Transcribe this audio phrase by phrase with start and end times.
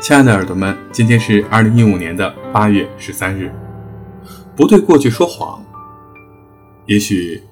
[0.00, 3.52] 亲爱的耳朵们，今天是二零一五年的八月十三日。
[4.56, 5.62] 不对过去说谎，
[6.86, 7.42] 也许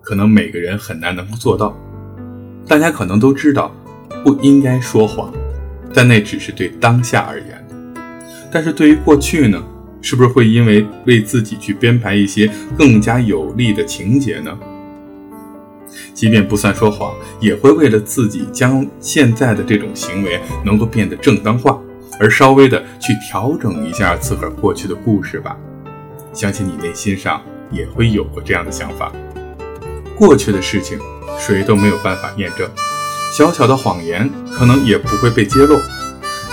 [0.00, 1.76] 可能每个人很难能够做到。
[2.64, 3.74] 大家可能都知道
[4.22, 5.32] 不应该说谎，
[5.92, 7.66] 但那只是对当下而言。
[8.52, 9.60] 但是对于过去呢？
[10.00, 14.56] 是不是会因为为自己去编排一些更加有利的情节呢？
[16.14, 21.80] 即便不算说谎，也会为了自己将现在的这种行为能够变得正当化，
[22.18, 25.56] 而稍微的去调整一下自个儿过去的故事吧。
[26.32, 29.12] 相信你内心上也会有过这样的想法。
[30.16, 30.98] 过去的事情
[31.38, 32.68] 谁都没有办法验证，
[33.32, 35.78] 小小的谎言可能也不会被揭露，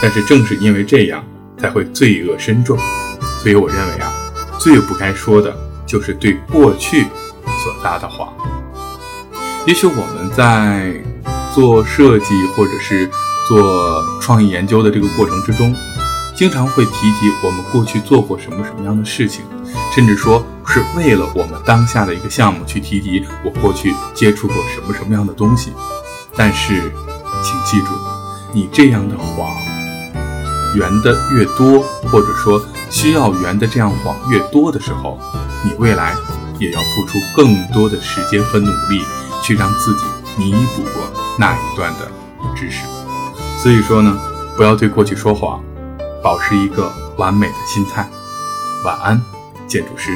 [0.01, 1.23] 但是正是因为这样，
[1.57, 2.77] 才会罪恶深重。
[3.39, 4.11] 所以我认为啊，
[4.59, 7.03] 最不该说的就是对过去
[7.63, 8.33] 所搭的谎。
[9.65, 10.93] 也许我们在
[11.53, 13.09] 做设计或者是
[13.47, 15.75] 做创意研究的这个过程之中，
[16.35, 19.43] 经常会提及我们过去做过什么什么样的事情，
[19.95, 25.73] 甚至说是为了我们当下的一个项目去提及我过去接触过什么什么样的东西。
[26.35, 26.91] 但是，
[27.43, 27.93] 请记住，
[28.51, 29.51] 你这样的谎
[30.75, 31.79] 圆的越多，
[32.11, 32.61] 或者说。
[32.89, 35.17] 需要圆的这样谎越多的时候，
[35.65, 36.15] 你未来
[36.59, 39.01] 也要付出更多的时间和努力，
[39.41, 40.03] 去让自己
[40.37, 42.07] 弥补过那一段的
[42.55, 42.83] 知识。
[43.57, 44.17] 所以说呢，
[44.57, 45.63] 不要对过去说谎，
[46.21, 48.07] 保持一个完美的心态。
[48.83, 49.21] 晚安，
[49.67, 50.11] 建筑师。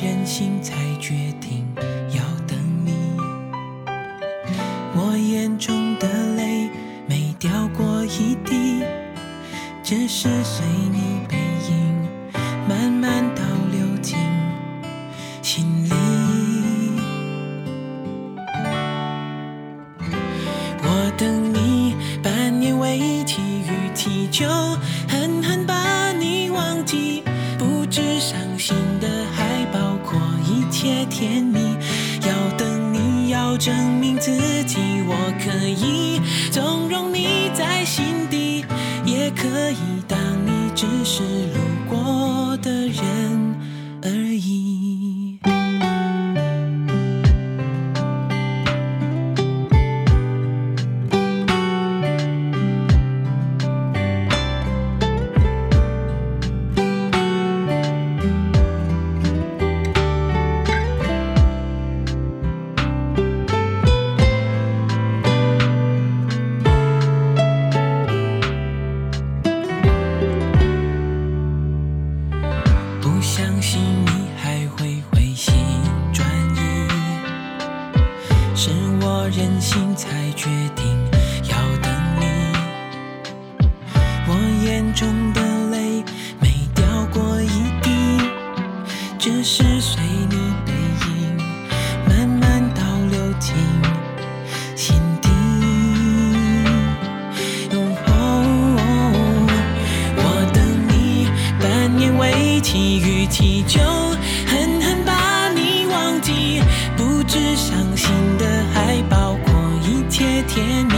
[0.00, 1.66] 任性才决定
[2.14, 2.92] 要等你，
[4.94, 6.70] 我眼中的泪
[7.08, 8.84] 没掉过一滴，
[9.82, 11.36] 只是随你背
[11.68, 12.08] 影
[12.68, 13.42] 慢慢倒
[13.72, 14.16] 流进
[15.42, 15.90] 心里。
[20.80, 24.46] 我等你半年为期与提就
[25.08, 27.24] 狠狠把你忘记，
[27.58, 28.47] 不知伤。
[31.10, 31.58] 甜蜜，
[32.22, 34.30] 要等你，要证明自
[34.64, 36.20] 己，我可以
[36.52, 38.64] 纵容你在心底，
[39.04, 41.67] 也可以当你只是路。
[73.38, 75.54] 相信你还会回心
[76.12, 76.58] 转意，
[78.52, 80.84] 是我任性才决定
[81.48, 81.88] 要等
[82.18, 82.26] 你，
[84.26, 84.34] 我
[84.66, 85.40] 眼中的
[85.70, 86.02] 泪
[86.40, 87.88] 没掉过一滴，
[89.20, 90.72] 只是随你背
[91.06, 91.36] 影
[92.08, 93.54] 慢慢倒流进
[106.96, 109.52] 不知伤心的还包括
[109.82, 110.42] 一切。
[110.48, 110.94] 甜蜜，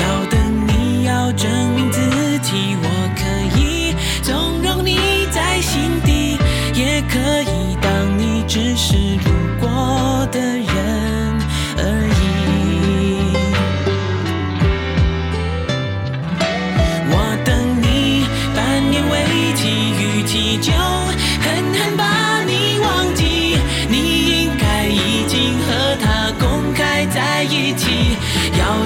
[0.00, 2.00] 要等你，要证明自
[2.40, 2.86] 己，我
[3.16, 6.38] 可以纵容你在心底，
[6.74, 8.94] 也可以当你只是
[9.24, 10.63] 路过的人。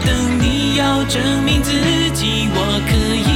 [0.05, 1.73] 等，你要证明自
[2.13, 3.28] 己，我可以。